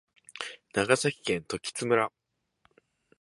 [0.73, 2.11] 長崎県時津町